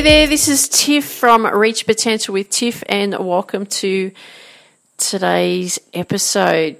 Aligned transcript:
Hey 0.00 0.20
there, 0.20 0.26
this 0.28 0.48
is 0.48 0.66
Tiff 0.66 1.04
from 1.04 1.44
Reach 1.44 1.84
Potential 1.84 2.32
with 2.32 2.48
Tiff, 2.48 2.82
and 2.88 3.12
welcome 3.18 3.66
to 3.66 4.12
today's 4.96 5.78
episode. 5.92 6.78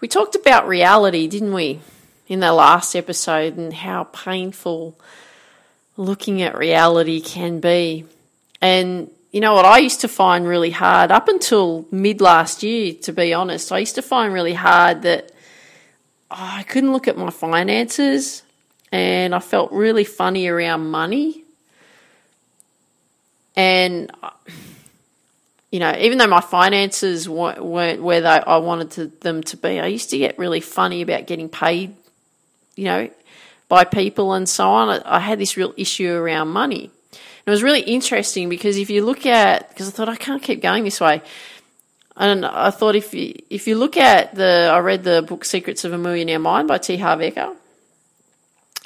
We 0.00 0.06
talked 0.06 0.36
about 0.36 0.68
reality, 0.68 1.26
didn't 1.26 1.52
we, 1.52 1.80
in 2.28 2.38
the 2.38 2.52
last 2.52 2.94
episode, 2.94 3.56
and 3.56 3.72
how 3.74 4.04
painful 4.04 4.96
looking 5.96 6.42
at 6.42 6.56
reality 6.56 7.20
can 7.20 7.58
be. 7.58 8.04
And 8.62 9.10
you 9.32 9.40
know 9.40 9.54
what 9.54 9.64
I 9.64 9.78
used 9.78 10.02
to 10.02 10.08
find 10.08 10.46
really 10.46 10.70
hard 10.70 11.10
up 11.10 11.26
until 11.26 11.88
mid 11.90 12.20
last 12.20 12.62
year, 12.62 12.94
to 13.02 13.12
be 13.12 13.34
honest, 13.34 13.72
I 13.72 13.78
used 13.78 13.96
to 13.96 14.02
find 14.02 14.32
really 14.32 14.54
hard 14.54 15.02
that 15.02 15.32
oh, 16.30 16.36
I 16.38 16.62
couldn't 16.62 16.92
look 16.92 17.08
at 17.08 17.18
my 17.18 17.30
finances 17.30 18.44
and 18.92 19.34
I 19.34 19.40
felt 19.40 19.72
really 19.72 20.04
funny 20.04 20.46
around 20.46 20.88
money 20.88 21.42
and 23.56 24.10
you 25.70 25.80
know, 25.80 25.94
even 25.98 26.18
though 26.18 26.26
my 26.26 26.40
finances 26.40 27.28
weren't 27.28 27.62
where 27.62 28.20
they, 28.20 28.28
I 28.28 28.58
wanted 28.58 28.90
to, 28.92 29.06
them 29.20 29.42
to 29.44 29.56
be, 29.56 29.80
I 29.80 29.86
used 29.86 30.10
to 30.10 30.18
get 30.18 30.38
really 30.38 30.60
funny 30.60 31.02
about 31.02 31.26
getting 31.26 31.48
paid, 31.48 31.94
you 32.76 32.84
know, 32.84 33.10
by 33.68 33.84
people 33.84 34.32
and 34.32 34.48
so 34.48 34.68
on. 34.68 34.88
I, 34.88 35.16
I 35.16 35.20
had 35.20 35.38
this 35.38 35.56
real 35.56 35.74
issue 35.76 36.12
around 36.12 36.48
money. 36.48 36.84
And 37.12 37.48
it 37.48 37.50
was 37.50 37.62
really 37.62 37.80
interesting 37.80 38.48
because 38.48 38.76
if 38.76 38.90
you 38.90 39.04
look 39.04 39.26
at, 39.26 39.68
because 39.68 39.88
I 39.88 39.90
thought 39.90 40.08
I 40.08 40.16
can't 40.16 40.42
keep 40.42 40.62
going 40.62 40.84
this 40.84 41.00
way, 41.00 41.20
and 42.16 42.46
I 42.46 42.70
thought 42.70 42.96
if 42.96 43.12
you 43.12 43.34
if 43.50 43.66
you 43.66 43.76
look 43.76 43.98
at 43.98 44.34
the, 44.34 44.70
I 44.72 44.78
read 44.78 45.04
the 45.04 45.20
book 45.20 45.44
Secrets 45.44 45.84
of 45.84 45.92
a 45.92 45.98
Millionaire 45.98 46.38
Mind 46.38 46.66
by 46.66 46.78
T. 46.78 46.96
Harv 46.96 47.20
Eker, 47.20 47.54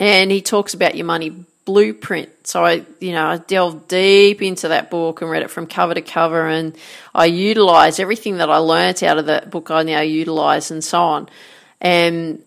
and 0.00 0.32
he 0.32 0.42
talks 0.42 0.74
about 0.74 0.96
your 0.96 1.06
money 1.06 1.44
blueprint. 1.70 2.48
So 2.48 2.64
I, 2.64 2.84
you 2.98 3.12
know, 3.12 3.26
I 3.26 3.36
delved 3.36 3.86
deep 3.86 4.42
into 4.42 4.68
that 4.68 4.90
book 4.90 5.22
and 5.22 5.30
read 5.30 5.44
it 5.44 5.50
from 5.50 5.68
cover 5.68 5.94
to 5.94 6.02
cover, 6.02 6.48
and 6.48 6.76
I 7.14 7.26
utilized 7.26 8.00
everything 8.00 8.38
that 8.38 8.50
I 8.50 8.56
learnt 8.56 9.04
out 9.04 9.18
of 9.18 9.26
that 9.26 9.52
book. 9.52 9.70
I 9.70 9.84
now 9.84 10.00
utilize 10.00 10.72
and 10.72 10.82
so 10.82 11.00
on, 11.00 11.28
and 11.80 12.42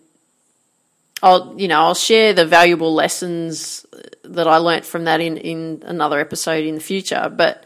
I'll, 1.22 1.58
you 1.58 1.68
know, 1.68 1.80
I'll 1.80 1.94
share 1.94 2.34
the 2.34 2.44
valuable 2.44 2.92
lessons 2.92 3.86
that 4.24 4.46
I 4.46 4.58
learnt 4.58 4.84
from 4.84 5.04
that 5.04 5.22
in 5.22 5.38
in 5.38 5.82
another 5.86 6.20
episode 6.20 6.64
in 6.64 6.74
the 6.74 6.82
future. 6.82 7.32
But 7.34 7.64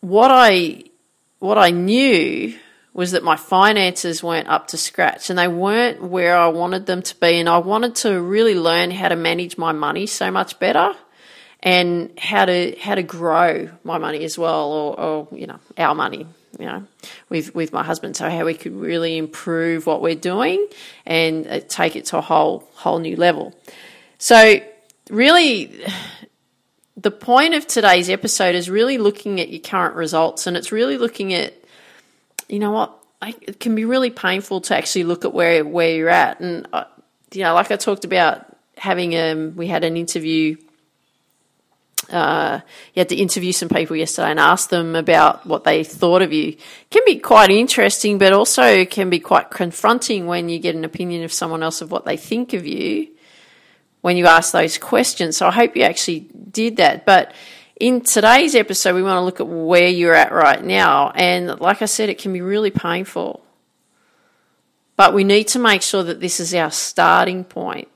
what 0.00 0.32
I 0.32 0.82
what 1.38 1.56
I 1.56 1.70
knew 1.70 2.58
was 2.92 3.12
that 3.12 3.22
my 3.22 3.36
finances 3.36 4.22
weren't 4.22 4.48
up 4.48 4.68
to 4.68 4.76
scratch 4.76 5.30
and 5.30 5.38
they 5.38 5.48
weren't 5.48 6.02
where 6.02 6.36
I 6.36 6.48
wanted 6.48 6.86
them 6.86 7.02
to 7.02 7.14
be. 7.20 7.38
And 7.38 7.48
I 7.48 7.58
wanted 7.58 7.94
to 7.96 8.20
really 8.20 8.54
learn 8.54 8.90
how 8.90 9.08
to 9.08 9.16
manage 9.16 9.56
my 9.56 9.72
money 9.72 10.06
so 10.06 10.30
much 10.30 10.58
better 10.58 10.92
and 11.62 12.10
how 12.18 12.46
to 12.46 12.74
how 12.80 12.94
to 12.94 13.02
grow 13.02 13.68
my 13.84 13.98
money 13.98 14.24
as 14.24 14.38
well 14.38 14.72
or, 14.72 15.00
or 15.00 15.28
you 15.32 15.46
know 15.46 15.58
our 15.76 15.94
money 15.94 16.26
you 16.58 16.66
know 16.66 16.84
with 17.28 17.54
with 17.54 17.72
my 17.72 17.82
husband 17.82 18.16
so 18.16 18.28
how 18.30 18.44
we 18.44 18.54
could 18.54 18.74
really 18.74 19.18
improve 19.18 19.86
what 19.86 20.00
we're 20.00 20.14
doing 20.14 20.66
and 21.04 21.46
uh, 21.46 21.60
take 21.68 21.96
it 21.96 22.06
to 22.06 22.16
a 22.16 22.20
whole 22.20 22.66
whole 22.74 22.98
new 22.98 23.14
level 23.14 23.54
so 24.18 24.58
really 25.10 25.84
the 26.96 27.10
point 27.10 27.54
of 27.54 27.66
today's 27.66 28.08
episode 28.08 28.54
is 28.54 28.70
really 28.70 28.98
looking 28.98 29.40
at 29.40 29.50
your 29.50 29.60
current 29.60 29.94
results 29.94 30.46
and 30.46 30.56
it's 30.56 30.72
really 30.72 30.96
looking 30.96 31.34
at 31.34 31.54
you 32.50 32.58
know 32.58 32.72
what? 32.72 32.96
I, 33.22 33.34
it 33.42 33.60
can 33.60 33.74
be 33.74 33.84
really 33.84 34.10
painful 34.10 34.62
to 34.62 34.76
actually 34.76 35.04
look 35.04 35.24
at 35.24 35.32
where 35.32 35.64
where 35.64 35.94
you're 35.94 36.08
at, 36.08 36.40
and 36.40 36.66
uh, 36.72 36.84
you 37.32 37.42
know, 37.42 37.54
like 37.54 37.70
I 37.70 37.76
talked 37.76 38.04
about 38.04 38.46
having 38.76 39.16
um, 39.16 39.56
we 39.56 39.66
had 39.66 39.84
an 39.84 39.96
interview. 39.96 40.56
Uh, 42.10 42.60
you 42.94 43.00
had 43.00 43.10
to 43.10 43.14
interview 43.14 43.52
some 43.52 43.68
people 43.68 43.94
yesterday 43.94 44.30
and 44.30 44.40
ask 44.40 44.70
them 44.70 44.96
about 44.96 45.46
what 45.46 45.62
they 45.64 45.84
thought 45.84 46.22
of 46.22 46.32
you. 46.32 46.56
Can 46.90 47.02
be 47.06 47.18
quite 47.18 47.50
interesting, 47.50 48.18
but 48.18 48.32
also 48.32 48.84
can 48.84 49.10
be 49.10 49.20
quite 49.20 49.50
confronting 49.50 50.26
when 50.26 50.48
you 50.48 50.58
get 50.58 50.74
an 50.74 50.84
opinion 50.84 51.22
of 51.22 51.32
someone 51.32 51.62
else 51.62 51.82
of 51.82 51.92
what 51.92 52.04
they 52.04 52.16
think 52.16 52.52
of 52.52 52.66
you 52.66 53.08
when 54.00 54.16
you 54.16 54.26
ask 54.26 54.52
those 54.52 54.78
questions. 54.78 55.36
So 55.36 55.46
I 55.46 55.52
hope 55.52 55.76
you 55.76 55.82
actually 55.82 56.20
did 56.50 56.78
that. 56.78 57.04
But 57.04 57.32
in 57.80 58.02
today's 58.02 58.54
episode, 58.54 58.94
we 58.94 59.02
want 59.02 59.16
to 59.16 59.22
look 59.22 59.40
at 59.40 59.48
where 59.48 59.88
you're 59.88 60.14
at 60.14 60.32
right 60.32 60.62
now. 60.62 61.10
And 61.10 61.58
like 61.60 61.80
I 61.80 61.86
said, 61.86 62.10
it 62.10 62.18
can 62.18 62.32
be 62.32 62.42
really 62.42 62.70
painful. 62.70 63.42
But 64.96 65.14
we 65.14 65.24
need 65.24 65.48
to 65.48 65.58
make 65.58 65.80
sure 65.80 66.02
that 66.02 66.20
this 66.20 66.40
is 66.40 66.54
our 66.54 66.70
starting 66.70 67.42
point. 67.42 67.88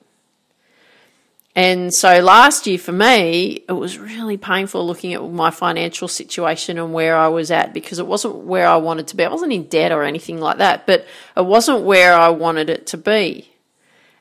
And 1.54 1.94
so 1.94 2.20
last 2.20 2.66
year 2.66 2.78
for 2.78 2.92
me, 2.92 3.62
it 3.68 3.72
was 3.72 3.98
really 3.98 4.38
painful 4.38 4.84
looking 4.84 5.12
at 5.12 5.22
my 5.22 5.50
financial 5.50 6.08
situation 6.08 6.78
and 6.78 6.92
where 6.92 7.16
I 7.16 7.28
was 7.28 7.50
at 7.50 7.72
because 7.74 7.98
it 7.98 8.06
wasn't 8.06 8.36
where 8.36 8.66
I 8.66 8.76
wanted 8.76 9.06
to 9.08 9.16
be. 9.16 9.24
I 9.24 9.28
wasn't 9.28 9.52
in 9.52 9.64
debt 9.64 9.92
or 9.92 10.02
anything 10.02 10.40
like 10.40 10.58
that, 10.58 10.86
but 10.86 11.06
it 11.36 11.44
wasn't 11.44 11.82
where 11.82 12.14
I 12.14 12.30
wanted 12.30 12.70
it 12.70 12.86
to 12.88 12.96
be. 12.96 13.50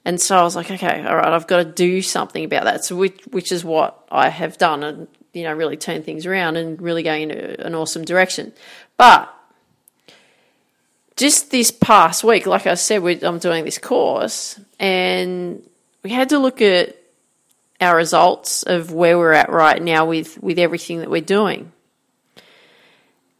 And 0.05 0.19
so 0.19 0.37
I 0.37 0.43
was 0.43 0.55
like, 0.55 0.69
okay, 0.69 1.05
all 1.05 1.15
right, 1.15 1.33
I've 1.33 1.47
got 1.47 1.63
to 1.63 1.65
do 1.65 2.01
something 2.01 2.43
about 2.43 2.65
that. 2.65 2.83
So 2.83 2.97
which, 2.97 3.21
which 3.31 3.51
is 3.51 3.63
what 3.63 4.05
I 4.11 4.27
have 4.29 4.57
done. 4.57 4.83
And 4.83 5.07
you 5.33 5.43
know, 5.43 5.53
really 5.53 5.77
turn 5.77 6.03
things 6.03 6.25
around 6.25 6.55
and 6.55 6.81
really 6.81 7.03
go 7.03 7.13
in 7.13 7.31
an 7.31 7.75
awesome 7.75 8.05
direction. 8.05 8.53
But 8.97 9.33
just 11.15 11.51
this 11.51 11.71
past 11.71 12.23
week, 12.23 12.45
like 12.45 12.67
I 12.67 12.75
said, 12.75 13.03
I'm 13.23 13.39
doing 13.39 13.65
this 13.65 13.77
course 13.77 14.59
and 14.79 15.67
we 16.03 16.11
had 16.11 16.29
to 16.29 16.39
look 16.39 16.61
at 16.61 16.95
our 17.81 17.95
results 17.95 18.63
of 18.63 18.93
where 18.93 19.17
we're 19.17 19.33
at 19.33 19.49
right 19.49 19.81
now 19.81 20.05
with, 20.05 20.41
with 20.41 20.59
everything 20.59 20.99
that 20.99 21.09
we're 21.09 21.21
doing. 21.21 21.71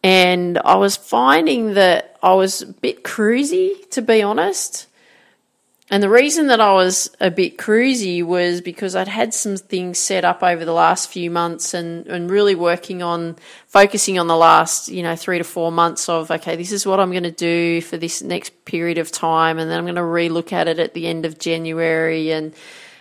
And 0.03 0.58
I 0.59 0.76
was 0.76 0.98
finding 0.98 1.76
that 1.76 2.18
I 2.22 2.34
was 2.34 2.62
a 2.62 2.68
bit 2.68 3.03
cruisy, 3.03 3.90
to 3.92 4.02
be 4.02 4.22
honest. 4.22 4.88
And 5.90 6.02
the 6.02 6.10
reason 6.10 6.48
that 6.48 6.62
I 6.62 6.72
was 6.74 7.10
a 7.20 7.30
bit 7.30 7.58
cruisy 7.58 8.24
was 8.24 8.62
because 8.62 8.96
I'd 8.96 9.10
had 9.10 9.34
some 9.34 9.58
things 9.58 10.00
set 10.00 10.24
up 10.24 10.42
over 10.42 10.64
the 10.64 10.74
last 10.74 11.10
few 11.10 11.30
months 11.30 11.74
and, 11.74 12.08
and 12.08 12.32
really 12.32 12.56
working 12.56 13.04
on 13.04 13.36
focusing 13.68 14.18
on 14.18 14.28
the 14.28 14.38
last, 14.38 14.88
you 14.88 15.04
know, 15.04 15.16
three 15.16 15.40
to 15.40 15.44
four 15.44 15.72
months 15.72 16.08
of, 16.08 16.32
okay, 16.32 16.56
this 16.56 16.72
is 16.72 16.86
what 16.86 17.02
I'm 17.02 17.12
going 17.12 17.24
to 17.24 17.32
do 17.32 17.82
for 17.82 17.98
this 17.98 18.22
next 18.22 18.64
period 18.64 18.98
of 18.98 19.12
time. 19.12 19.60
And 19.60 19.70
then 19.70 19.78
I'm 19.78 19.84
going 19.84 19.96
to 19.96 20.02
relook 20.02 20.54
at 20.54 20.70
it 20.70 20.80
at 20.80 20.94
the 20.94 21.06
end 21.06 21.26
of 21.26 21.38
January 21.38 22.32
and, 22.32 22.54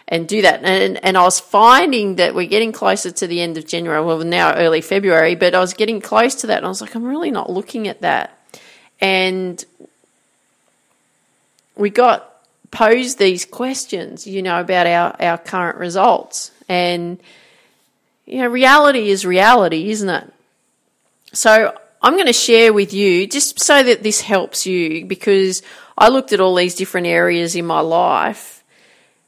and 0.08 0.26
do 0.26 0.42
that. 0.42 0.64
And, 0.64 1.02
and 1.04 1.16
I 1.16 1.22
was 1.22 1.38
finding 1.38 2.16
that 2.16 2.34
we're 2.34 2.48
getting 2.48 2.72
closer 2.72 3.12
to 3.12 3.26
the 3.28 3.40
end 3.40 3.58
of 3.58 3.66
January, 3.66 4.04
well, 4.04 4.18
now 4.18 4.54
early 4.56 4.80
February, 4.80 5.36
but 5.36 5.54
I 5.54 5.60
was 5.60 5.72
getting 5.72 6.00
close 6.00 6.34
to 6.36 6.48
that. 6.48 6.58
And 6.58 6.66
I 6.66 6.68
was 6.68 6.80
like, 6.80 6.96
I'm 6.96 7.04
really 7.04 7.30
not 7.30 7.48
looking 7.48 7.86
at 7.86 8.00
that. 8.00 8.36
And 9.00 9.64
we 11.76 11.88
got 11.88 12.31
pose 12.72 13.16
these 13.16 13.44
questions, 13.44 14.26
you 14.26 14.42
know, 14.42 14.58
about 14.58 14.88
our, 14.88 15.14
our 15.20 15.38
current 15.38 15.78
results. 15.78 16.50
And, 16.68 17.20
you 18.26 18.38
know, 18.38 18.48
reality 18.48 19.10
is 19.10 19.24
reality, 19.24 19.90
isn't 19.90 20.08
it? 20.08 20.32
So 21.32 21.72
I'm 22.02 22.14
going 22.14 22.26
to 22.26 22.32
share 22.32 22.72
with 22.72 22.92
you 22.92 23.28
just 23.28 23.60
so 23.60 23.82
that 23.82 24.02
this 24.02 24.22
helps 24.22 24.66
you 24.66 25.04
because 25.04 25.62
I 25.96 26.08
looked 26.08 26.32
at 26.32 26.40
all 26.40 26.54
these 26.56 26.74
different 26.74 27.06
areas 27.06 27.54
in 27.54 27.66
my 27.66 27.80
life 27.80 28.64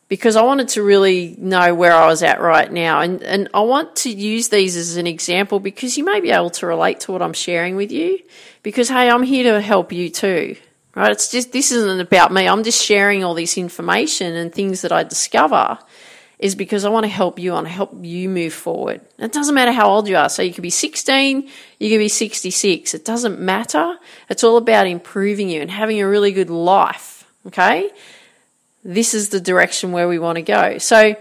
because 0.08 0.36
I 0.36 0.42
wanted 0.42 0.68
to 0.70 0.82
really 0.82 1.36
know 1.38 1.74
where 1.74 1.92
I 1.92 2.06
was 2.06 2.22
at 2.22 2.40
right 2.40 2.70
now. 2.70 3.00
And, 3.00 3.22
and 3.22 3.48
I 3.52 3.60
want 3.60 3.96
to 3.96 4.10
use 4.10 4.48
these 4.48 4.74
as 4.74 4.96
an 4.96 5.06
example 5.06 5.60
because 5.60 5.98
you 5.98 6.04
may 6.04 6.20
be 6.20 6.30
able 6.30 6.50
to 6.50 6.66
relate 6.66 7.00
to 7.00 7.12
what 7.12 7.20
I'm 7.20 7.32
sharing 7.34 7.76
with 7.76 7.92
you 7.92 8.20
because, 8.62 8.88
hey, 8.88 9.10
I'm 9.10 9.22
here 9.22 9.52
to 9.52 9.60
help 9.60 9.92
you 9.92 10.08
too 10.08 10.56
right? 10.94 11.12
It's 11.12 11.30
just, 11.30 11.52
this 11.52 11.72
isn't 11.72 12.00
about 12.00 12.32
me. 12.32 12.48
I'm 12.48 12.62
just 12.62 12.82
sharing 12.82 13.24
all 13.24 13.34
this 13.34 13.58
information 13.58 14.34
and 14.34 14.52
things 14.52 14.82
that 14.82 14.92
I 14.92 15.02
discover 15.02 15.78
is 16.38 16.54
because 16.54 16.84
I 16.84 16.88
want 16.88 17.04
to 17.04 17.10
help 17.10 17.38
you. 17.38 17.52
To 17.52 17.68
help 17.68 17.92
you 18.02 18.28
move 18.28 18.52
forward. 18.52 19.00
It 19.18 19.32
doesn't 19.32 19.54
matter 19.54 19.72
how 19.72 19.88
old 19.88 20.08
you 20.08 20.16
are. 20.16 20.28
So 20.28 20.42
you 20.42 20.52
could 20.52 20.62
be 20.62 20.70
16, 20.70 21.48
you 21.78 21.90
could 21.90 21.98
be 21.98 22.08
66. 22.08 22.94
It 22.94 23.04
doesn't 23.04 23.40
matter. 23.40 23.96
It's 24.28 24.44
all 24.44 24.56
about 24.56 24.86
improving 24.86 25.48
you 25.48 25.60
and 25.62 25.70
having 25.70 26.00
a 26.00 26.08
really 26.08 26.32
good 26.32 26.50
life. 26.50 27.24
Okay. 27.46 27.90
This 28.84 29.14
is 29.14 29.30
the 29.30 29.40
direction 29.40 29.92
where 29.92 30.08
we 30.08 30.18
want 30.18 30.36
to 30.36 30.42
go. 30.42 30.78
So 30.78 31.16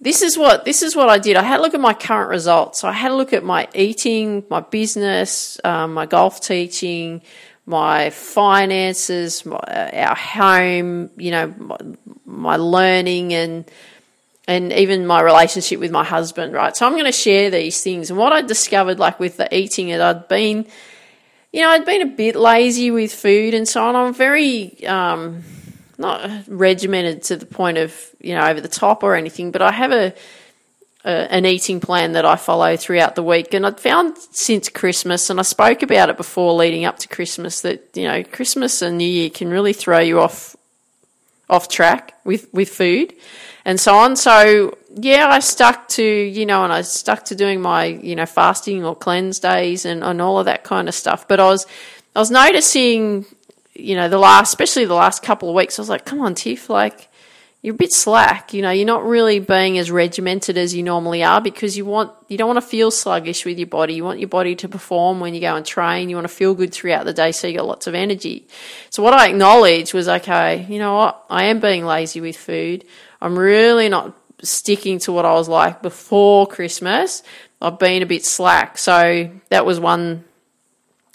this 0.00 0.22
is 0.22 0.36
what 0.36 0.64
this 0.64 0.82
is 0.82 0.94
what 0.94 1.08
I 1.08 1.18
did. 1.18 1.36
I 1.36 1.42
had 1.42 1.60
a 1.60 1.62
look 1.62 1.74
at 1.74 1.80
my 1.80 1.94
current 1.94 2.28
results. 2.28 2.80
So 2.80 2.88
I 2.88 2.92
had 2.92 3.10
a 3.10 3.14
look 3.14 3.32
at 3.32 3.42
my 3.42 3.68
eating, 3.74 4.44
my 4.50 4.60
business, 4.60 5.58
um, 5.64 5.94
my 5.94 6.06
golf 6.06 6.40
teaching, 6.40 7.22
my 7.68 8.08
finances, 8.08 9.44
my, 9.44 9.58
our 9.58 10.16
home, 10.16 11.10
you 11.18 11.30
know, 11.30 11.54
my, 11.58 11.76
my, 12.24 12.56
learning 12.56 13.34
and 13.34 13.70
and 14.46 14.72
even 14.72 15.06
my 15.06 15.20
relationship 15.20 15.78
with 15.78 15.90
my 15.90 16.02
husband, 16.02 16.54
right? 16.54 16.74
So 16.74 16.86
I'm 16.86 16.92
going 16.92 17.04
to 17.04 17.12
share 17.12 17.50
these 17.50 17.82
things. 17.82 18.08
And 18.08 18.18
what 18.18 18.32
I 18.32 18.40
discovered, 18.40 18.98
like 18.98 19.20
with 19.20 19.36
the 19.36 19.54
eating, 19.54 19.90
it 19.90 20.00
I'd 20.00 20.26
been, 20.28 20.66
you 21.52 21.60
know, 21.60 21.68
I'd 21.68 21.84
been 21.84 22.00
a 22.00 22.06
bit 22.06 22.34
lazy 22.34 22.90
with 22.90 23.12
food 23.12 23.52
and 23.52 23.68
so 23.68 23.84
on. 23.84 23.94
I'm 23.94 24.14
very 24.14 24.86
um, 24.86 25.44
not 25.98 26.30
regimented 26.46 27.22
to 27.24 27.36
the 27.36 27.44
point 27.44 27.76
of 27.76 27.94
you 28.18 28.34
know 28.34 28.46
over 28.46 28.62
the 28.62 28.68
top 28.68 29.02
or 29.02 29.14
anything, 29.14 29.50
but 29.50 29.60
I 29.60 29.72
have 29.72 29.92
a 29.92 30.14
an 31.08 31.46
eating 31.46 31.80
plan 31.80 32.12
that 32.12 32.24
I 32.24 32.36
follow 32.36 32.76
throughout 32.76 33.14
the 33.14 33.22
week. 33.22 33.54
And 33.54 33.66
I'd 33.66 33.80
found 33.80 34.18
since 34.18 34.68
Christmas, 34.68 35.30
and 35.30 35.38
I 35.38 35.42
spoke 35.42 35.82
about 35.82 36.10
it 36.10 36.16
before 36.16 36.52
leading 36.52 36.84
up 36.84 36.98
to 37.00 37.08
Christmas, 37.08 37.62
that 37.62 37.88
you 37.94 38.06
know 38.06 38.22
Christmas 38.22 38.82
and 38.82 38.98
New 38.98 39.08
Year 39.08 39.30
can 39.30 39.48
really 39.50 39.72
throw 39.72 39.98
you 39.98 40.20
off 40.20 40.56
off 41.50 41.68
track 41.68 42.14
with 42.24 42.52
with 42.52 42.68
food 42.68 43.14
and 43.64 43.80
so 43.80 43.94
on. 43.94 44.16
So 44.16 44.76
yeah, 44.94 45.28
I 45.28 45.40
stuck 45.40 45.88
to 45.90 46.02
you 46.02 46.46
know, 46.46 46.64
and 46.64 46.72
I 46.72 46.82
stuck 46.82 47.24
to 47.26 47.34
doing 47.34 47.60
my 47.60 47.84
you 47.84 48.16
know 48.16 48.26
fasting 48.26 48.84
or 48.84 48.96
cleanse 48.96 49.38
days 49.38 49.84
and 49.84 50.04
and 50.04 50.20
all 50.20 50.38
of 50.38 50.46
that 50.46 50.64
kind 50.64 50.88
of 50.88 50.94
stuff. 50.94 51.26
But 51.28 51.40
I 51.40 51.46
was 51.46 51.66
I 52.14 52.18
was 52.18 52.30
noticing 52.30 53.26
you 53.74 53.94
know 53.94 54.08
the 54.08 54.18
last, 54.18 54.48
especially 54.48 54.84
the 54.84 54.94
last 54.94 55.22
couple 55.22 55.48
of 55.48 55.54
weeks, 55.54 55.78
I 55.78 55.82
was 55.82 55.88
like, 55.88 56.04
come 56.04 56.20
on, 56.20 56.34
Tiff, 56.34 56.68
like 56.68 57.07
you're 57.60 57.74
a 57.74 57.78
bit 57.78 57.92
slack. 57.92 58.54
You 58.54 58.62
know, 58.62 58.70
you're 58.70 58.86
not 58.86 59.04
really 59.04 59.40
being 59.40 59.78
as 59.78 59.90
regimented 59.90 60.56
as 60.56 60.74
you 60.74 60.82
normally 60.82 61.24
are 61.24 61.40
because 61.40 61.76
you 61.76 61.84
want 61.84 62.12
you 62.28 62.38
don't 62.38 62.46
want 62.46 62.58
to 62.58 62.66
feel 62.66 62.90
sluggish 62.90 63.44
with 63.44 63.58
your 63.58 63.66
body. 63.66 63.94
You 63.94 64.04
want 64.04 64.20
your 64.20 64.28
body 64.28 64.54
to 64.56 64.68
perform 64.68 65.18
when 65.18 65.34
you 65.34 65.40
go 65.40 65.56
and 65.56 65.66
train. 65.66 66.08
You 66.08 66.16
want 66.16 66.28
to 66.28 66.34
feel 66.34 66.54
good 66.54 66.72
throughout 66.72 67.04
the 67.04 67.12
day 67.12 67.32
so 67.32 67.48
you 67.48 67.56
got 67.56 67.66
lots 67.66 67.86
of 67.86 67.94
energy. 67.94 68.46
So 68.90 69.02
what 69.02 69.14
I 69.14 69.28
acknowledged 69.28 69.92
was 69.92 70.08
okay, 70.08 70.66
you 70.68 70.78
know 70.78 70.94
what? 70.94 71.24
I 71.28 71.46
am 71.46 71.58
being 71.58 71.84
lazy 71.84 72.20
with 72.20 72.36
food. 72.36 72.84
I'm 73.20 73.36
really 73.36 73.88
not 73.88 74.14
sticking 74.40 75.00
to 75.00 75.12
what 75.12 75.24
I 75.24 75.32
was 75.32 75.48
like 75.48 75.82
before 75.82 76.46
Christmas. 76.46 77.24
I've 77.60 77.80
been 77.80 78.02
a 78.02 78.06
bit 78.06 78.24
slack. 78.24 78.78
So 78.78 79.30
that 79.48 79.66
was 79.66 79.80
one 79.80 80.24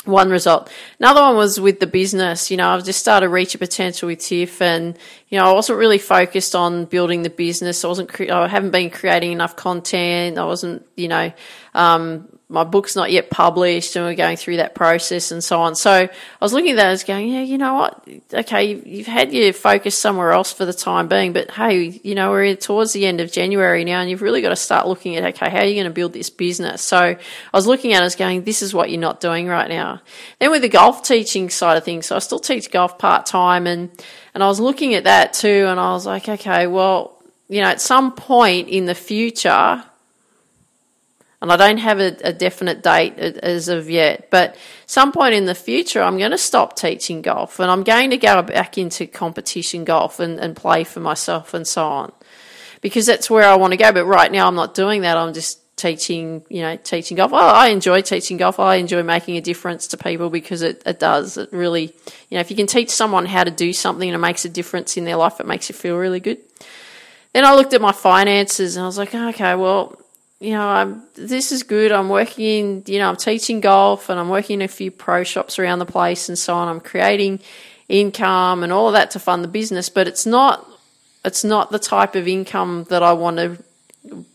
one 0.05 0.29
result. 0.29 0.71
Another 0.99 1.21
one 1.21 1.35
was 1.35 1.59
with 1.59 1.79
the 1.79 1.87
business. 1.87 2.51
You 2.51 2.57
know, 2.57 2.69
I've 2.69 2.83
just 2.83 2.99
started 2.99 3.29
reach 3.29 3.55
a 3.55 3.57
potential 3.57 4.07
with 4.07 4.19
TIFF, 4.19 4.61
and 4.61 4.97
you 5.29 5.39
know, 5.39 5.45
I 5.49 5.53
wasn't 5.53 5.79
really 5.79 5.97
focused 5.97 6.55
on 6.55 6.85
building 6.85 7.23
the 7.23 7.29
business. 7.29 7.83
I 7.83 7.87
wasn't. 7.87 8.19
I 8.29 8.47
haven't 8.47 8.71
been 8.71 8.89
creating 8.89 9.31
enough 9.31 9.55
content. 9.55 10.37
I 10.37 10.45
wasn't. 10.45 10.85
You 10.95 11.07
know, 11.07 11.31
um, 11.73 12.27
my 12.49 12.63
book's 12.63 12.95
not 12.95 13.11
yet 13.11 13.29
published 13.29 13.95
and 13.95 14.05
we're 14.05 14.15
going 14.15 14.37
through 14.37 14.57
that 14.57 14.75
process 14.75 15.31
and 15.31 15.43
so 15.43 15.61
on. 15.61 15.75
So 15.75 15.91
I 15.91 16.09
was 16.39 16.53
looking 16.53 16.71
at 16.71 16.75
that 16.75 16.87
as 16.87 17.03
going, 17.03 17.29
yeah, 17.29 17.41
you 17.41 17.57
know 17.57 17.73
what? 17.73 18.07
Okay, 18.31 18.75
you've 18.75 19.07
had 19.07 19.33
your 19.33 19.53
focus 19.53 19.97
somewhere 19.97 20.31
else 20.31 20.53
for 20.53 20.65
the 20.65 20.73
time 20.73 21.07
being, 21.07 21.33
but 21.33 21.49
hey, 21.51 21.99
you 22.03 22.15
know, 22.15 22.29
we're 22.29 22.55
towards 22.55 22.93
the 22.93 23.05
end 23.05 23.21
of 23.21 23.31
January 23.31 23.83
now 23.85 24.01
and 24.01 24.09
you've 24.09 24.21
really 24.21 24.41
got 24.41 24.49
to 24.49 24.55
start 24.55 24.87
looking 24.87 25.15
at, 25.15 25.23
okay, 25.33 25.49
how 25.49 25.59
are 25.59 25.65
you 25.65 25.73
going 25.73 25.85
to 25.85 25.91
build 25.91 26.13
this 26.13 26.29
business? 26.29 26.81
So 26.81 26.97
I 26.97 27.17
was 27.53 27.65
looking 27.65 27.93
at 27.93 28.03
it 28.03 28.05
as 28.05 28.15
going, 28.15 28.43
this 28.43 28.61
is 28.61 28.73
what 28.73 28.91
you're 28.91 28.99
not 28.99 29.19
doing 29.19 29.47
right 29.47 29.69
now. 29.69 30.01
Then 30.39 30.51
with 30.51 30.61
the 30.61 30.69
golf 30.69 31.03
teaching 31.03 31.49
side 31.49 31.77
of 31.77 31.83
things, 31.83 32.07
so 32.07 32.15
I 32.15 32.19
still 32.19 32.39
teach 32.39 32.69
golf 32.69 32.99
part 32.99 33.25
time 33.25 33.65
and, 33.65 33.89
and 34.33 34.43
I 34.43 34.47
was 34.47 34.59
looking 34.59 34.93
at 34.93 35.05
that 35.05 35.33
too 35.33 35.65
and 35.67 35.79
I 35.79 35.93
was 35.93 36.05
like, 36.05 36.29
okay, 36.29 36.67
well, 36.67 37.23
you 37.47 37.61
know, 37.61 37.67
at 37.67 37.81
some 37.81 38.13
point 38.13 38.69
in 38.69 38.85
the 38.85 38.95
future, 38.95 39.83
and 41.43 41.51
I 41.51 41.57
don't 41.57 41.77
have 41.77 41.99
a, 41.99 42.15
a, 42.23 42.31
definite 42.31 42.81
date 42.81 43.17
as 43.19 43.67
of 43.67 43.89
yet, 43.89 44.29
but 44.31 44.55
some 44.85 45.11
point 45.11 45.35
in 45.35 45.43
the 45.43 45.53
future, 45.53 46.01
I'm 46.01 46.17
going 46.17 46.31
to 46.31 46.37
stop 46.37 46.77
teaching 46.77 47.21
golf 47.21 47.59
and 47.59 47.69
I'm 47.69 47.83
going 47.83 48.11
to 48.11 48.17
go 48.17 48.41
back 48.41 48.77
into 48.77 49.07
competition 49.07 49.83
golf 49.83 50.21
and, 50.21 50.39
and 50.39 50.55
play 50.55 50.85
for 50.85 51.01
myself 51.01 51.53
and 51.53 51.67
so 51.67 51.85
on, 51.85 52.13
because 52.79 53.05
that's 53.05 53.29
where 53.29 53.43
I 53.43 53.55
want 53.55 53.71
to 53.73 53.77
go. 53.77 53.91
But 53.91 54.05
right 54.05 54.31
now, 54.31 54.47
I'm 54.47 54.55
not 54.55 54.73
doing 54.73 55.01
that. 55.01 55.17
I'm 55.17 55.33
just 55.33 55.59
teaching, 55.75 56.45
you 56.47 56.61
know, 56.61 56.77
teaching 56.77 57.17
golf. 57.17 57.31
Well, 57.31 57.53
I 57.53 57.67
enjoy 57.67 57.99
teaching 58.03 58.37
golf. 58.37 58.57
I 58.57 58.75
enjoy 58.75 59.03
making 59.03 59.35
a 59.35 59.41
difference 59.41 59.87
to 59.87 59.97
people 59.97 60.29
because 60.29 60.61
it, 60.61 60.81
it 60.85 60.97
does. 60.97 61.37
It 61.37 61.49
really, 61.51 61.93
you 62.29 62.35
know, 62.35 62.39
if 62.39 62.51
you 62.51 62.55
can 62.55 62.67
teach 62.67 62.89
someone 62.89 63.25
how 63.25 63.43
to 63.43 63.51
do 63.51 63.73
something 63.73 64.07
and 64.07 64.15
it 64.15 64.19
makes 64.19 64.45
a 64.45 64.49
difference 64.49 64.95
in 64.95 65.03
their 65.03 65.17
life, 65.17 65.41
it 65.41 65.45
makes 65.45 65.67
you 65.67 65.75
feel 65.75 65.97
really 65.97 66.21
good. 66.21 66.37
Then 67.33 67.43
I 67.43 67.53
looked 67.53 67.73
at 67.73 67.81
my 67.81 67.91
finances 67.91 68.77
and 68.77 68.83
I 68.83 68.85
was 68.85 68.97
like, 68.97 69.13
okay, 69.13 69.55
well, 69.55 69.99
you 70.43 70.51
know, 70.51 70.67
I'm, 70.67 71.03
this 71.15 71.53
is 71.53 71.63
good. 71.63 71.93
I'm 71.93 72.09
working, 72.09 72.45
in, 72.45 72.83
you 72.87 72.99
know, 72.99 73.07
I'm 73.07 73.15
teaching 73.15 73.61
golf 73.61 74.09
and 74.09 74.19
I'm 74.19 74.27
working 74.27 74.55
in 74.55 74.61
a 74.63 74.67
few 74.67 74.91
pro 74.91 75.23
shops 75.23 75.57
around 75.57 75.79
the 75.79 75.85
place 75.85 76.27
and 76.27 76.37
so 76.37 76.53
on. 76.53 76.67
I'm 76.67 76.81
creating 76.81 77.39
income 77.87 78.61
and 78.61 78.73
all 78.73 78.87
of 78.87 78.93
that 78.93 79.11
to 79.11 79.19
fund 79.19 79.41
the 79.41 79.47
business, 79.47 79.87
but 79.87 80.05
it's 80.05 80.25
not, 80.25 80.67
it's 81.23 81.45
not 81.45 81.71
the 81.71 81.79
type 81.79 82.15
of 82.15 82.27
income 82.27 82.85
that 82.89 83.01
I 83.01 83.13
want 83.13 83.37
to 83.37 84.25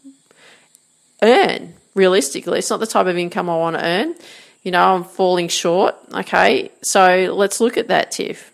earn 1.21 1.75
realistically. 1.95 2.61
It's 2.61 2.71
not 2.71 2.81
the 2.81 2.87
type 2.87 3.07
of 3.07 3.19
income 3.19 3.51
I 3.51 3.57
want 3.59 3.77
to 3.77 3.85
earn. 3.85 4.15
You 4.63 4.71
know, 4.71 4.95
I'm 4.95 5.05
falling 5.05 5.49
short. 5.49 5.95
Okay. 6.15 6.71
So 6.81 7.35
let's 7.37 7.61
look 7.61 7.77
at 7.77 7.89
that, 7.89 8.13
Tiff. 8.13 8.51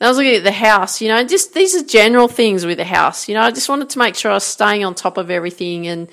And 0.00 0.06
I 0.06 0.10
was 0.10 0.16
looking 0.16 0.34
at 0.34 0.42
the 0.42 0.50
house, 0.50 1.00
you 1.00 1.06
know, 1.06 1.22
just 1.24 1.54
these 1.54 1.76
are 1.76 1.84
general 1.84 2.26
things 2.26 2.66
with 2.66 2.78
the 2.78 2.84
house. 2.84 3.28
You 3.28 3.34
know, 3.34 3.42
I 3.42 3.52
just 3.52 3.68
wanted 3.68 3.90
to 3.90 3.98
make 4.00 4.16
sure 4.16 4.32
I 4.32 4.34
was 4.34 4.44
staying 4.44 4.84
on 4.84 4.96
top 4.96 5.18
of 5.18 5.30
everything 5.30 5.86
and 5.86 6.08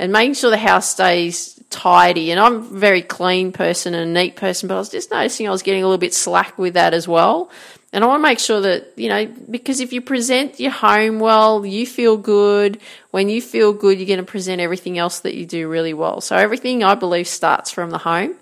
and 0.00 0.12
making 0.12 0.32
sure 0.32 0.48
the 0.48 0.56
house 0.56 0.88
stays 0.88 1.62
tidy. 1.68 2.30
And 2.30 2.40
I'm 2.40 2.54
a 2.54 2.60
very 2.60 3.02
clean 3.02 3.52
person 3.52 3.92
and 3.92 4.16
a 4.16 4.20
neat 4.20 4.34
person, 4.34 4.66
but 4.66 4.76
I 4.76 4.78
was 4.78 4.88
just 4.88 5.10
noticing 5.10 5.46
I 5.46 5.50
was 5.50 5.62
getting 5.62 5.82
a 5.82 5.86
little 5.86 5.98
bit 5.98 6.14
slack 6.14 6.56
with 6.56 6.72
that 6.72 6.94
as 6.94 7.06
well. 7.06 7.50
And 7.92 8.02
I 8.02 8.06
want 8.06 8.20
to 8.20 8.28
make 8.28 8.38
sure 8.38 8.62
that, 8.62 8.94
you 8.96 9.10
know, 9.10 9.26
because 9.26 9.80
if 9.80 9.92
you 9.92 10.00
present 10.00 10.58
your 10.58 10.70
home 10.70 11.20
well, 11.20 11.66
you 11.66 11.86
feel 11.86 12.16
good. 12.16 12.80
When 13.10 13.28
you 13.28 13.42
feel 13.42 13.74
good, 13.74 13.98
you're 13.98 14.06
going 14.06 14.24
to 14.24 14.24
present 14.24 14.62
everything 14.62 14.96
else 14.96 15.20
that 15.20 15.34
you 15.34 15.44
do 15.44 15.68
really 15.68 15.92
well. 15.92 16.22
So 16.22 16.34
everything 16.34 16.82
I 16.82 16.94
believe 16.94 17.28
starts 17.28 17.70
from 17.70 17.90
the 17.90 17.98
home. 17.98 18.36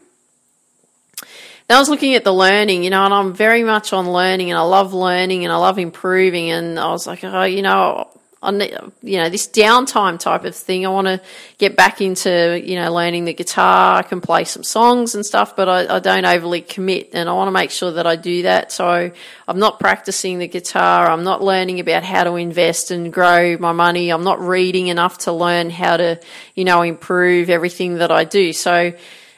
Then 1.67 1.77
I 1.77 1.81
was 1.81 1.89
looking 1.89 2.15
at 2.15 2.23
the 2.23 2.33
learning, 2.33 2.85
you 2.85 2.91
know, 2.91 3.05
and 3.05 3.13
I'm 3.13 3.35
very 3.35 3.65
much 3.65 3.93
on 3.93 4.13
learning 4.13 4.51
and 4.51 4.59
I 4.59 4.63
love 4.63 4.95
learning 4.95 5.43
and 5.43 5.53
I 5.53 5.57
love 5.57 5.81
improving. 5.81 6.51
And 6.51 6.79
I 6.79 6.87
was 6.93 7.09
like, 7.09 7.25
oh, 7.25 7.43
you 7.43 7.63
know, 7.63 8.09
on 8.40 8.61
you 8.61 9.19
know 9.19 9.29
this 9.29 9.49
downtime 9.49 10.19
type 10.19 10.44
of 10.44 10.55
thing. 10.55 10.87
I 10.87 10.90
want 10.90 11.08
to 11.08 11.20
get 11.58 11.76
back 11.76 12.00
into 12.00 12.61
you 12.64 12.76
know 12.76 12.93
learning 12.93 13.25
the 13.25 13.35
guitar. 13.35 13.99
I 13.99 14.02
can 14.02 14.20
play 14.20 14.44
some 14.44 14.62
songs 14.62 15.14
and 15.14 15.26
stuff, 15.26 15.56
but 15.56 15.69
I, 15.69 15.96
I, 15.96 15.99
don't 15.99 16.25
overly 16.25 16.61
commit, 16.61 17.11
and 17.14 17.29
I 17.29 17.32
want 17.32 17.49
to 17.49 17.52
make 17.52 17.70
sure 17.70 17.93
that 17.93 18.06
I 18.06 18.14
do 18.14 18.43
that. 18.43 18.70
So 18.70 19.11
I'm 19.49 19.58
not 19.58 19.81
practicing 19.81 20.38
the 20.38 20.46
guitar. 20.46 21.11
I'm 21.11 21.25
not 21.25 21.43
learning 21.43 21.81
about 21.81 22.05
how 22.05 22.25
to 22.25 22.37
invest 22.37 22.93
and 22.93 23.12
grow 23.12 23.56
my 23.58 23.73
money. 23.73 24.11
I'm 24.11 24.25
not 24.25 24.40
reading 24.40 24.87
enough 24.87 25.19
to 25.19 25.32
learn 25.32 25.70
how 25.70 25.96
to 25.96 26.20
you 26.55 26.64
know 26.64 26.82
improve 26.82 27.50
everything 27.50 27.96
that 27.96 28.12
I 28.12 28.23
do. 28.23 28.52
So 28.52 28.93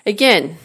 again, 0.05 0.59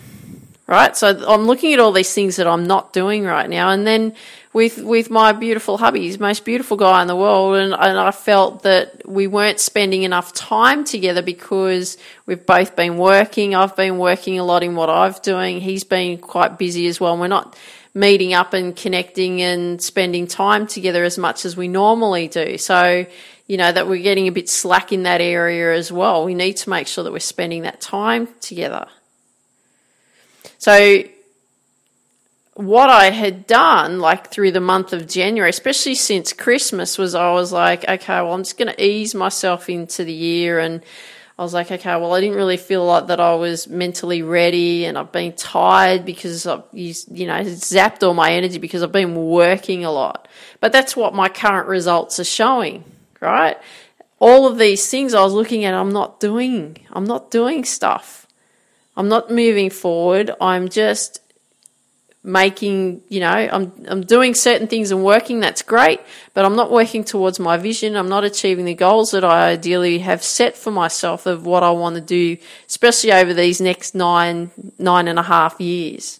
right? 0.68 0.96
So 0.98 1.08
I'm 1.26 1.46
looking 1.46 1.72
at 1.74 1.80
all 1.80 1.94
these 1.94 2.14
things 2.14 2.36
that 2.36 2.48
I'm 2.48 2.68
not 2.68 2.92
doing 2.92 3.24
right 3.24 3.50
now, 3.50 3.70
and 3.70 3.88
then 3.88 4.14
with 4.56 4.78
with 4.78 5.10
my 5.10 5.34
beautiful 5.34 5.78
hubby, 5.78 6.10
the 6.10 6.18
most 6.18 6.46
beautiful 6.46 6.78
guy 6.78 7.02
in 7.02 7.10
the 7.10 7.16
world, 7.16 7.58
and, 7.58 7.74
and 7.74 8.00
I 8.00 8.12
felt 8.12 8.64
that 8.64 9.06
we 9.06 9.28
weren't 9.28 9.60
spending 9.60 10.04
enough 10.04 10.32
time 10.32 10.86
together 10.86 11.22
because 11.22 11.98
we've 12.26 12.46
both 12.46 12.74
been 12.74 12.98
working. 12.98 13.54
I've 13.54 13.76
been 13.76 13.98
working 13.98 14.40
a 14.40 14.46
lot 14.46 14.64
in 14.64 14.78
what 14.78 14.90
I've 14.90 15.22
doing. 15.22 15.60
He's 15.60 15.84
been 15.84 16.18
quite 16.20 16.58
busy 16.58 16.88
as 16.88 17.02
well. 17.02 17.18
We're 17.18 17.28
not 17.28 17.54
meeting 17.94 18.34
up 18.34 18.54
and 18.54 18.74
connecting 18.74 19.42
and 19.42 19.82
spending 19.82 20.26
time 20.26 20.68
together 20.68 21.04
as 21.04 21.18
much 21.18 21.44
as 21.44 21.58
we 21.58 21.68
normally 21.68 22.30
do. 22.30 22.58
So, 22.58 23.06
you 23.48 23.58
know, 23.58 23.74
that 23.74 23.90
we're 23.90 24.02
getting 24.02 24.30
a 24.30 24.32
bit 24.32 24.48
slack 24.48 24.94
in 24.94 25.04
that 25.04 25.20
area 25.20 25.76
as 25.76 25.92
well. 25.92 26.24
We 26.24 26.34
need 26.34 26.54
to 26.64 26.70
make 26.70 26.88
sure 26.88 27.04
that 27.04 27.12
we're 27.12 27.20
spending 27.20 27.64
that 27.64 27.82
time 27.82 28.30
together. 28.40 28.88
So 30.60 31.04
what 32.56 32.90
I 32.90 33.12
had 33.12 33.48
done, 33.48 34.00
like 34.00 34.32
through 34.32 34.52
the 34.52 34.62
month 34.62 34.94
of 34.94 35.08
January, 35.08 35.50
especially 35.50 35.96
since 35.96 36.32
Christmas, 36.32 36.98
was 36.98 37.14
I 37.14 37.34
was 37.34 37.52
like, 37.52 37.88
okay, 37.88 38.22
well, 38.22 38.34
I'm 38.34 38.44
just 38.44 38.58
going 38.58 38.74
to 38.74 38.84
ease 38.84 39.14
myself 39.14 39.70
into 39.70 40.06
the 40.06 40.14
year. 40.14 40.60
And 40.60 40.82
I 41.38 41.44
was 41.44 41.54
like, 41.54 41.70
okay, 41.70 41.98
well, 41.98 42.14
I 42.14 42.22
didn't 42.22 42.38
really 42.38 42.56
feel 42.56 42.86
like 42.86 43.08
that 43.08 43.20
I 43.20 43.36
was 43.36 43.68
mentally 43.68 44.22
ready 44.22 44.86
and 44.86 44.98
I've 44.98 45.12
been 45.12 45.34
tired 45.34 46.06
because 46.06 46.48
I've 46.48 46.64
used, 46.72 47.12
you 47.12 47.28
know, 47.28 47.42
zapped 47.42 48.04
all 48.04 48.14
my 48.14 48.32
energy 48.32 48.58
because 48.58 48.84
I've 48.84 48.92
been 48.94 49.16
working 49.16 49.84
a 49.84 49.92
lot. 49.92 50.30
But 50.62 50.72
that's 50.72 50.96
what 50.96 51.14
my 51.14 51.28
current 51.28 51.68
results 51.68 52.22
are 52.22 52.24
showing, 52.24 52.86
right? 53.20 53.58
All 54.20 54.48
of 54.48 54.58
these 54.58 54.90
things 54.90 55.14
I 55.14 55.24
was 55.24 55.34
looking 55.34 55.66
at, 55.66 55.74
I'm 55.74 55.92
not 55.92 56.22
doing. 56.22 56.78
I'm 56.94 57.04
not 57.04 57.32
doing 57.32 57.66
stuff. 57.66 58.28
I'm 58.96 59.10
not 59.10 59.30
moving 59.30 59.70
forward. 59.70 60.32
I'm 60.40 60.70
just 60.70 61.20
making, 62.26 63.02
you 63.08 63.20
know, 63.20 63.30
I'm, 63.30 63.72
I'm 63.88 64.02
doing 64.02 64.34
certain 64.34 64.68
things 64.68 64.92
and 64.92 65.04
working, 65.04 65.40
that's 65.40 65.62
great, 65.62 66.02
but 66.34 66.44
I'm 66.44 66.56
not 66.56 66.72
working 66.72 67.04
towards 67.04 67.40
my 67.40 67.56
vision. 67.56 67.96
I'm 67.96 68.10
not 68.10 68.24
achieving 68.24 68.66
the 68.66 68.74
goals 68.74 69.12
that 69.12 69.24
I 69.24 69.50
ideally 69.52 70.00
have 70.00 70.24
set 70.24 70.58
for 70.58 70.72
myself 70.72 71.26
of 71.26 71.46
what 71.46 71.64
I 71.64 71.72
want 71.72 71.96
to 71.96 72.02
do, 72.02 72.38
especially 72.68 73.14
over 73.14 73.34
these 73.34 73.62
next 73.62 73.96
nine, 73.96 74.52
nine 74.80 75.08
and 75.08 75.20
a 75.20 75.24
half 75.24 75.62
years. 75.62 76.20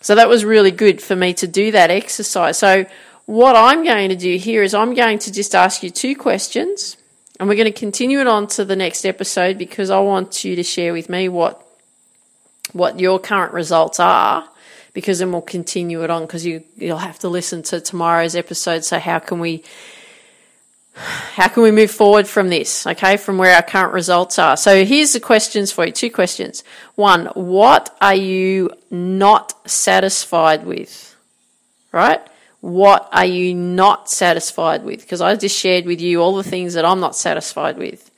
So 0.00 0.14
that 0.16 0.28
was 0.28 0.44
really 0.44 0.72
good 0.72 1.00
for 1.00 1.16
me 1.16 1.32
to 1.34 1.46
do 1.46 1.70
that 1.70 1.90
exercise. 1.90 2.58
So 2.58 2.84
what 3.26 3.56
I'm 3.56 3.84
going 3.84 4.10
to 4.10 4.16
do 4.16 4.36
here 4.36 4.62
is 4.62 4.74
I'm 4.74 4.94
going 4.94 5.18
to 5.20 5.32
just 5.32 5.54
ask 5.54 5.82
you 5.82 5.90
two 5.90 6.14
questions 6.14 6.96
and 7.40 7.48
we're 7.48 7.54
going 7.54 7.72
to 7.72 7.78
continue 7.78 8.20
it 8.20 8.26
on 8.26 8.46
to 8.48 8.64
the 8.64 8.76
next 8.76 9.06
episode 9.06 9.58
because 9.58 9.90
I 9.90 10.00
want 10.00 10.44
you 10.44 10.56
to 10.56 10.62
share 10.62 10.92
with 10.92 11.08
me 11.08 11.28
what 11.28 11.63
what 12.74 13.00
your 13.00 13.18
current 13.18 13.54
results 13.54 13.98
are 13.98 14.46
because 14.92 15.18
then 15.20 15.32
we'll 15.32 15.42
continue 15.42 16.04
it 16.04 16.10
on 16.10 16.22
because 16.22 16.44
you 16.44 16.62
you'll 16.76 16.98
have 16.98 17.18
to 17.18 17.28
listen 17.28 17.62
to 17.62 17.80
tomorrow's 17.80 18.36
episode 18.36 18.84
so 18.84 18.98
how 18.98 19.18
can 19.18 19.40
we 19.40 19.64
how 20.94 21.48
can 21.48 21.64
we 21.64 21.72
move 21.72 21.90
forward 21.90 22.28
from 22.28 22.48
this? 22.48 22.86
Okay, 22.86 23.16
from 23.16 23.36
where 23.36 23.56
our 23.56 23.62
current 23.62 23.92
results 23.92 24.38
are. 24.38 24.56
So 24.56 24.84
here's 24.84 25.12
the 25.12 25.20
questions 25.20 25.72
for 25.72 25.84
you. 25.84 25.92
Two 25.92 26.10
questions. 26.10 26.62
One, 26.94 27.26
what 27.34 27.96
are 28.00 28.14
you 28.14 28.70
not 28.90 29.68
satisfied 29.68 30.64
with? 30.64 31.16
Right? 31.90 32.20
What 32.60 33.08
are 33.12 33.26
you 33.26 33.54
not 33.54 34.08
satisfied 34.08 34.84
with? 34.84 35.00
Because 35.00 35.20
I 35.20 35.34
just 35.34 35.58
shared 35.58 35.84
with 35.84 36.00
you 36.00 36.22
all 36.22 36.36
the 36.36 36.44
things 36.44 36.74
that 36.74 36.84
I'm 36.84 37.00
not 37.00 37.16
satisfied 37.16 37.76
with. 37.76 38.10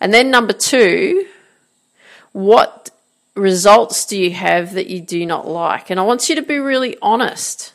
And 0.00 0.12
then 0.12 0.30
number 0.30 0.52
two, 0.52 1.26
what 2.32 2.90
results 3.34 4.06
do 4.06 4.18
you 4.18 4.30
have 4.32 4.74
that 4.74 4.88
you 4.88 5.00
do 5.00 5.26
not 5.26 5.48
like? 5.48 5.90
And 5.90 5.98
I 5.98 6.04
want 6.04 6.28
you 6.28 6.36
to 6.36 6.42
be 6.42 6.58
really 6.58 6.96
honest. 7.02 7.72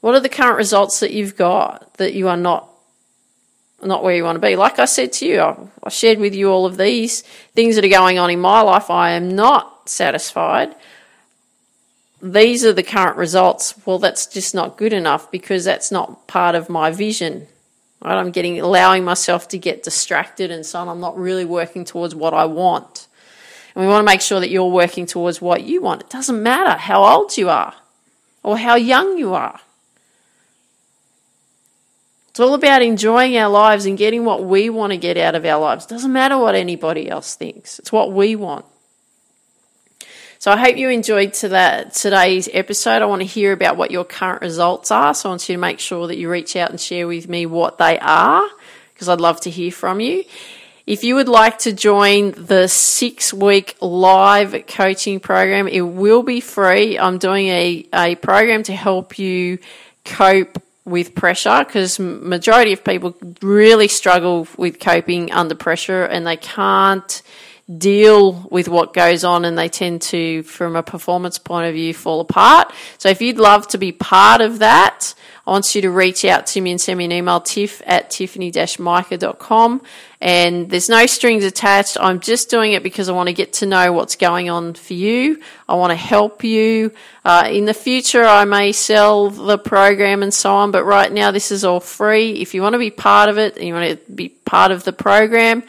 What 0.00 0.14
are 0.14 0.20
the 0.20 0.28
current 0.28 0.56
results 0.56 1.00
that 1.00 1.12
you've 1.12 1.36
got 1.36 1.94
that 1.94 2.14
you 2.14 2.28
are 2.28 2.36
not 2.36 2.68
not 3.82 4.02
where 4.02 4.14
you 4.14 4.24
want 4.24 4.36
to 4.36 4.40
be? 4.40 4.56
Like 4.56 4.78
I 4.78 4.86
said 4.86 5.12
to 5.14 5.26
you, 5.26 5.40
I, 5.40 5.88
shared 5.88 6.18
with 6.18 6.34
you 6.34 6.50
all 6.50 6.66
of 6.66 6.76
these 6.76 7.22
things 7.54 7.76
that 7.76 7.84
are 7.84 7.88
going 7.88 8.18
on 8.18 8.30
in 8.30 8.40
my 8.40 8.60
life. 8.60 8.90
I 8.90 9.10
am 9.12 9.34
not 9.34 9.88
satisfied. 9.88 10.74
These 12.20 12.64
are 12.64 12.72
the 12.72 12.82
current 12.82 13.16
results. 13.16 13.74
Well, 13.86 13.98
that's 13.98 14.26
just 14.26 14.54
not 14.54 14.76
good 14.76 14.92
enough 14.92 15.30
because 15.30 15.64
that's 15.64 15.92
not 15.92 16.26
part 16.26 16.56
of 16.56 16.68
my 16.68 16.90
vision. 16.90 17.46
Right? 18.02 18.16
I'm 18.16 18.32
getting 18.32 18.60
allowing 18.60 19.04
myself 19.04 19.48
to 19.48 19.58
get 19.58 19.84
distracted 19.84 20.50
and 20.50 20.66
so 20.66 20.80
on. 20.80 20.88
I'm 20.88 21.00
not 21.00 21.16
really 21.16 21.44
working 21.44 21.84
towards 21.84 22.14
what 22.14 22.34
I 22.34 22.46
want. 22.46 23.07
And 23.78 23.86
we 23.86 23.92
want 23.92 24.00
to 24.00 24.12
make 24.12 24.22
sure 24.22 24.40
that 24.40 24.50
you're 24.50 24.64
working 24.64 25.06
towards 25.06 25.40
what 25.40 25.62
you 25.62 25.80
want. 25.80 26.00
It 26.00 26.10
doesn't 26.10 26.42
matter 26.42 26.76
how 26.76 27.04
old 27.04 27.36
you 27.36 27.48
are 27.48 27.76
or 28.42 28.58
how 28.58 28.74
young 28.74 29.16
you 29.16 29.34
are. 29.34 29.60
It's 32.30 32.40
all 32.40 32.54
about 32.54 32.82
enjoying 32.82 33.36
our 33.36 33.48
lives 33.48 33.86
and 33.86 33.96
getting 33.96 34.24
what 34.24 34.42
we 34.42 34.68
want 34.68 34.90
to 34.90 34.96
get 34.96 35.16
out 35.16 35.36
of 35.36 35.44
our 35.44 35.60
lives. 35.60 35.84
It 35.84 35.90
doesn't 35.90 36.12
matter 36.12 36.36
what 36.36 36.56
anybody 36.56 37.08
else 37.08 37.36
thinks. 37.36 37.78
It's 37.78 37.92
what 37.92 38.10
we 38.12 38.34
want. 38.34 38.64
So 40.40 40.50
I 40.50 40.56
hope 40.56 40.76
you 40.76 40.88
enjoyed 40.88 41.32
today's 41.34 42.48
episode. 42.52 43.00
I 43.00 43.06
want 43.06 43.22
to 43.22 43.26
hear 43.26 43.52
about 43.52 43.76
what 43.76 43.92
your 43.92 44.04
current 44.04 44.42
results 44.42 44.90
are. 44.90 45.14
So 45.14 45.28
I 45.28 45.30
want 45.30 45.48
you 45.48 45.54
to 45.54 45.60
make 45.60 45.78
sure 45.78 46.08
that 46.08 46.18
you 46.18 46.28
reach 46.28 46.56
out 46.56 46.70
and 46.70 46.80
share 46.80 47.06
with 47.06 47.28
me 47.28 47.46
what 47.46 47.78
they 47.78 47.96
are 48.00 48.48
because 48.92 49.08
I'd 49.08 49.20
love 49.20 49.40
to 49.42 49.50
hear 49.50 49.70
from 49.70 50.00
you. 50.00 50.24
If 50.88 51.04
you 51.04 51.16
would 51.16 51.28
like 51.28 51.58
to 51.58 51.74
join 51.74 52.30
the 52.30 52.66
six 52.66 53.34
week 53.34 53.76
live 53.82 54.66
coaching 54.66 55.20
program, 55.20 55.68
it 55.68 55.82
will 55.82 56.22
be 56.22 56.40
free. 56.40 56.98
I'm 56.98 57.18
doing 57.18 57.48
a, 57.48 57.86
a 57.92 58.14
program 58.14 58.62
to 58.62 58.72
help 58.74 59.18
you 59.18 59.58
cope 60.06 60.62
with 60.86 61.14
pressure 61.14 61.62
because 61.62 61.98
majority 61.98 62.72
of 62.72 62.84
people 62.84 63.14
really 63.42 63.86
struggle 63.86 64.48
with 64.56 64.80
coping 64.80 65.30
under 65.30 65.54
pressure 65.54 66.04
and 66.04 66.26
they 66.26 66.38
can't 66.38 67.20
deal 67.76 68.32
with 68.50 68.68
what 68.68 68.94
goes 68.94 69.24
on 69.24 69.44
and 69.44 69.58
they 69.58 69.68
tend 69.68 70.00
to 70.00 70.42
from 70.44 70.74
a 70.74 70.82
performance 70.82 71.38
point 71.38 71.66
of 71.66 71.74
view 71.74 71.92
fall 71.92 72.20
apart 72.20 72.72
so 72.96 73.10
if 73.10 73.20
you'd 73.20 73.36
love 73.36 73.68
to 73.68 73.76
be 73.76 73.92
part 73.92 74.40
of 74.40 74.60
that 74.60 75.14
I 75.48 75.50
want 75.50 75.74
you 75.74 75.80
to 75.80 75.90
reach 75.90 76.26
out 76.26 76.46
to 76.48 76.60
me 76.60 76.72
and 76.72 76.78
send 76.78 76.98
me 76.98 77.06
an 77.06 77.12
email, 77.12 77.40
tiff 77.40 77.80
at 77.86 78.10
tiffany-micah.com. 78.10 79.80
And 80.20 80.68
there's 80.68 80.90
no 80.90 81.06
strings 81.06 81.42
attached. 81.42 81.96
I'm 81.98 82.20
just 82.20 82.50
doing 82.50 82.72
it 82.72 82.82
because 82.82 83.08
I 83.08 83.12
want 83.12 83.28
to 83.28 83.32
get 83.32 83.54
to 83.54 83.66
know 83.66 83.94
what's 83.94 84.14
going 84.14 84.50
on 84.50 84.74
for 84.74 84.92
you. 84.92 85.40
I 85.66 85.76
want 85.76 85.90
to 85.92 85.96
help 85.96 86.44
you. 86.44 86.92
Uh, 87.24 87.48
in 87.50 87.64
the 87.64 87.72
future, 87.72 88.24
I 88.24 88.44
may 88.44 88.72
sell 88.72 89.30
the 89.30 89.56
program 89.56 90.22
and 90.22 90.34
so 90.34 90.54
on, 90.54 90.70
but 90.70 90.84
right 90.84 91.10
now, 91.10 91.30
this 91.30 91.50
is 91.50 91.64
all 91.64 91.80
free. 91.80 92.32
If 92.42 92.52
you 92.52 92.60
want 92.60 92.74
to 92.74 92.78
be 92.78 92.90
part 92.90 93.30
of 93.30 93.38
it 93.38 93.56
and 93.56 93.66
you 93.66 93.72
want 93.72 93.88
to 93.88 94.12
be 94.12 94.28
part 94.28 94.70
of 94.70 94.84
the 94.84 94.92
program, 94.92 95.62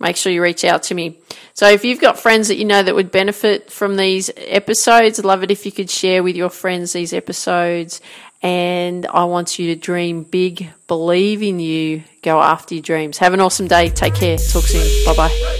make 0.00 0.16
sure 0.16 0.32
you 0.32 0.42
reach 0.42 0.64
out 0.64 0.82
to 0.84 0.94
me. 0.94 1.18
So 1.54 1.68
if 1.68 1.84
you've 1.84 2.00
got 2.00 2.18
friends 2.18 2.48
that 2.48 2.56
you 2.56 2.64
know 2.64 2.82
that 2.82 2.94
would 2.94 3.12
benefit 3.12 3.70
from 3.70 3.96
these 3.96 4.30
episodes, 4.36 5.22
love 5.22 5.44
it 5.44 5.50
if 5.50 5.64
you 5.66 5.72
could 5.72 5.90
share 5.90 6.22
with 6.22 6.34
your 6.34 6.50
friends 6.50 6.92
these 6.92 7.12
episodes 7.12 8.00
and 8.42 9.06
I 9.06 9.24
want 9.24 9.58
you 9.58 9.74
to 9.74 9.80
dream 9.80 10.22
big, 10.22 10.70
believe 10.86 11.42
in 11.42 11.60
you, 11.60 12.04
go 12.22 12.40
after 12.40 12.74
your 12.74 12.82
dreams. 12.82 13.18
Have 13.18 13.34
an 13.34 13.40
awesome 13.40 13.68
day. 13.68 13.90
Take 13.90 14.14
care. 14.14 14.38
Talk 14.38 14.64
soon. 14.64 15.04
Bye 15.04 15.16
bye. 15.16 15.56